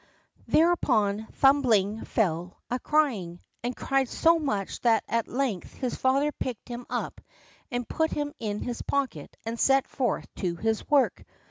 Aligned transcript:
Thereupon 0.47 1.27
Thumbling 1.33 2.03
fell 2.05 2.57
a 2.71 2.79
crying, 2.79 3.39
and 3.63 3.75
cried 3.75 4.09
so 4.09 4.39
much 4.39 4.79
that 4.81 5.03
at 5.07 5.27
length 5.27 5.73
his 5.75 5.93
father 5.93 6.31
picked 6.31 6.69
him 6.69 6.87
up 6.89 7.21
and 7.69 7.87
put 7.87 8.09
him 8.09 8.33
in 8.39 8.61
his 8.63 8.81
pocket 8.81 9.37
and 9.45 9.59
set 9.59 9.87
forth 9.87 10.25
to 10.37 10.55
his 10.55 10.89
work. 10.89 11.23